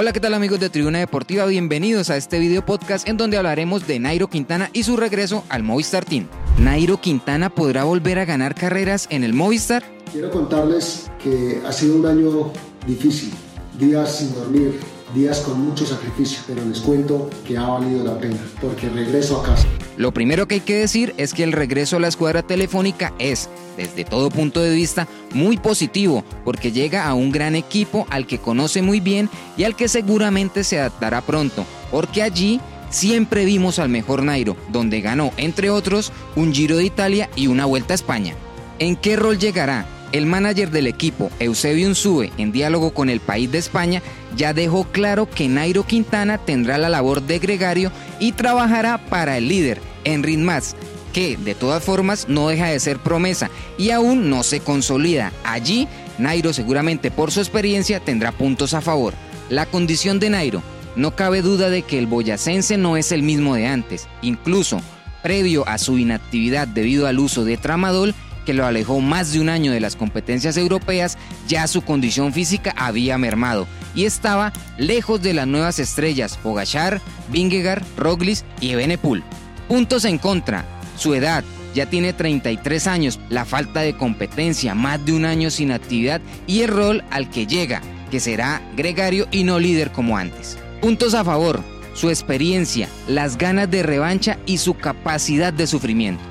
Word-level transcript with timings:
Hola, 0.00 0.14
¿qué 0.14 0.20
tal 0.20 0.32
amigos 0.32 0.58
de 0.58 0.70
Tribuna 0.70 0.98
Deportiva? 0.98 1.44
Bienvenidos 1.44 2.08
a 2.08 2.16
este 2.16 2.38
video 2.38 2.64
podcast 2.64 3.06
en 3.06 3.18
donde 3.18 3.36
hablaremos 3.36 3.86
de 3.86 3.98
Nairo 3.98 4.30
Quintana 4.30 4.70
y 4.72 4.84
su 4.84 4.96
regreso 4.96 5.44
al 5.50 5.62
Movistar 5.62 6.06
Team. 6.06 6.26
¿Nairo 6.58 6.98
Quintana 7.02 7.50
podrá 7.50 7.84
volver 7.84 8.18
a 8.18 8.24
ganar 8.24 8.54
carreras 8.54 9.08
en 9.10 9.24
el 9.24 9.34
Movistar? 9.34 9.82
Quiero 10.10 10.30
contarles 10.30 11.10
que 11.22 11.60
ha 11.66 11.72
sido 11.72 11.96
un 11.96 12.06
año 12.06 12.50
difícil, 12.86 13.30
días 13.78 14.16
sin 14.16 14.34
dormir, 14.34 14.80
días 15.14 15.40
con 15.40 15.60
mucho 15.60 15.86
sacrificio, 15.86 16.40
pero 16.46 16.64
les 16.64 16.80
cuento 16.80 17.30
que 17.46 17.56
ha 17.56 17.66
valido 17.66 18.04
la 18.04 18.18
pena, 18.18 18.38
porque 18.60 18.88
regreso 18.88 19.40
a 19.40 19.44
casa. 19.44 19.66
Lo 19.96 20.12
primero 20.12 20.48
que 20.48 20.56
hay 20.56 20.60
que 20.60 20.76
decir 20.76 21.14
es 21.18 21.34
que 21.34 21.42
el 21.42 21.52
regreso 21.52 21.96
a 21.96 22.00
la 22.00 22.08
escuadra 22.08 22.42
telefónica 22.42 23.12
es, 23.18 23.50
desde 23.76 24.04
todo 24.04 24.30
punto 24.30 24.60
de 24.60 24.74
vista, 24.74 25.06
muy 25.34 25.56
positivo, 25.56 26.24
porque 26.44 26.72
llega 26.72 27.06
a 27.06 27.14
un 27.14 27.30
gran 27.30 27.54
equipo 27.54 28.06
al 28.10 28.26
que 28.26 28.38
conoce 28.38 28.82
muy 28.82 29.00
bien 29.00 29.28
y 29.56 29.64
al 29.64 29.76
que 29.76 29.88
seguramente 29.88 30.64
se 30.64 30.78
adaptará 30.78 31.20
pronto, 31.20 31.66
porque 31.90 32.22
allí 32.22 32.60
siempre 32.88 33.44
vimos 33.44 33.78
al 33.78 33.88
mejor 33.88 34.22
Nairo, 34.22 34.56
donde 34.70 35.00
ganó, 35.00 35.32
entre 35.36 35.70
otros, 35.70 36.12
un 36.36 36.52
Giro 36.52 36.76
de 36.76 36.84
Italia 36.84 37.28
y 37.36 37.48
una 37.48 37.66
Vuelta 37.66 37.94
a 37.94 37.96
España. 37.96 38.34
¿En 38.78 38.96
qué 38.96 39.16
rol 39.16 39.38
llegará? 39.38 39.86
El 40.12 40.26
manager 40.26 40.70
del 40.70 40.88
equipo, 40.88 41.30
Eusebio 41.38 41.86
Unsue, 41.86 42.32
en 42.36 42.50
diálogo 42.50 42.92
con 42.92 43.10
el 43.10 43.20
país 43.20 43.50
de 43.52 43.58
España, 43.58 44.02
ya 44.36 44.52
dejó 44.52 44.84
claro 44.84 45.30
que 45.30 45.48
Nairo 45.48 45.86
Quintana 45.86 46.38
tendrá 46.38 46.78
la 46.78 46.88
labor 46.88 47.22
de 47.22 47.38
gregario 47.38 47.92
y 48.18 48.32
trabajará 48.32 48.98
para 48.98 49.38
el 49.38 49.46
líder, 49.46 49.80
Enric 50.02 50.38
Mas, 50.38 50.74
que 51.12 51.36
de 51.36 51.54
todas 51.54 51.84
formas 51.84 52.28
no 52.28 52.48
deja 52.48 52.66
de 52.66 52.80
ser 52.80 52.98
promesa 52.98 53.50
y 53.78 53.90
aún 53.90 54.30
no 54.30 54.42
se 54.42 54.58
consolida. 54.60 55.32
Allí, 55.44 55.86
Nairo 56.18 56.52
seguramente 56.52 57.12
por 57.12 57.30
su 57.30 57.38
experiencia 57.40 58.00
tendrá 58.00 58.32
puntos 58.32 58.74
a 58.74 58.80
favor. 58.80 59.14
La 59.48 59.66
condición 59.66 60.18
de 60.18 60.30
Nairo, 60.30 60.62
no 60.96 61.14
cabe 61.14 61.40
duda 61.40 61.70
de 61.70 61.82
que 61.82 61.98
el 61.98 62.08
boyacense 62.08 62.76
no 62.76 62.96
es 62.96 63.12
el 63.12 63.22
mismo 63.22 63.54
de 63.54 63.68
antes. 63.68 64.08
Incluso, 64.22 64.80
previo 65.22 65.66
a 65.68 65.78
su 65.78 65.98
inactividad 65.98 66.66
debido 66.66 67.06
al 67.06 67.20
uso 67.20 67.44
de 67.44 67.56
tramadol, 67.56 68.14
que 68.44 68.54
lo 68.54 68.66
alejó 68.66 69.00
más 69.00 69.32
de 69.32 69.40
un 69.40 69.48
año 69.48 69.72
de 69.72 69.80
las 69.80 69.96
competencias 69.96 70.56
europeas, 70.56 71.18
ya 71.48 71.66
su 71.66 71.82
condición 71.82 72.32
física 72.32 72.74
había 72.76 73.18
mermado 73.18 73.66
y 73.94 74.04
estaba 74.04 74.52
lejos 74.78 75.22
de 75.22 75.34
las 75.34 75.46
nuevas 75.46 75.78
estrellas 75.78 76.38
Pogachar, 76.42 77.00
Vingegaard, 77.30 77.82
Roglic 77.96 78.38
y 78.60 78.70
Evenepoel. 78.70 79.22
Puntos 79.68 80.04
en 80.04 80.18
contra. 80.18 80.64
Su 80.96 81.14
edad, 81.14 81.44
ya 81.74 81.86
tiene 81.86 82.12
33 82.12 82.86
años, 82.86 83.20
la 83.28 83.44
falta 83.44 83.80
de 83.80 83.96
competencia, 83.96 84.74
más 84.74 85.04
de 85.04 85.12
un 85.12 85.24
año 85.24 85.50
sin 85.50 85.72
actividad 85.72 86.20
y 86.46 86.62
el 86.62 86.68
rol 86.68 87.04
al 87.10 87.30
que 87.30 87.46
llega, 87.46 87.80
que 88.10 88.20
será 88.20 88.60
gregario 88.76 89.28
y 89.30 89.44
no 89.44 89.58
líder 89.58 89.92
como 89.92 90.16
antes. 90.16 90.58
Puntos 90.80 91.14
a 91.14 91.24
favor, 91.24 91.62
su 91.94 92.08
experiencia, 92.08 92.88
las 93.06 93.38
ganas 93.38 93.70
de 93.70 93.82
revancha 93.82 94.38
y 94.46 94.58
su 94.58 94.74
capacidad 94.74 95.52
de 95.52 95.66
sufrimiento. 95.66 96.22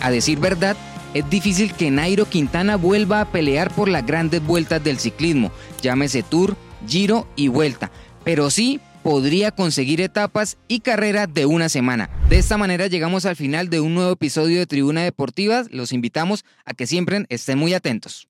A 0.00 0.10
decir 0.10 0.38
verdad, 0.38 0.76
es 1.14 1.28
difícil 1.30 1.72
que 1.72 1.90
Nairo 1.90 2.28
Quintana 2.28 2.76
vuelva 2.76 3.20
a 3.20 3.30
pelear 3.30 3.72
por 3.72 3.88
las 3.88 4.04
grandes 4.04 4.44
vueltas 4.44 4.82
del 4.82 4.98
ciclismo, 4.98 5.52
llámese 5.80 6.22
Tour, 6.22 6.56
Giro 6.86 7.26
y 7.36 7.48
Vuelta, 7.48 7.90
pero 8.24 8.50
sí 8.50 8.80
podría 9.04 9.50
conseguir 9.52 10.00
etapas 10.00 10.56
y 10.66 10.80
carreras 10.80 11.32
de 11.32 11.46
una 11.46 11.68
semana. 11.68 12.10
De 12.28 12.38
esta 12.38 12.56
manera 12.56 12.86
llegamos 12.88 13.26
al 13.26 13.36
final 13.36 13.70
de 13.70 13.80
un 13.80 13.94
nuevo 13.94 14.12
episodio 14.12 14.58
de 14.58 14.66
Tribuna 14.66 15.02
Deportiva. 15.02 15.62
Los 15.70 15.92
invitamos 15.92 16.44
a 16.64 16.72
que 16.72 16.86
siempre 16.86 17.26
estén 17.28 17.58
muy 17.58 17.74
atentos. 17.74 18.28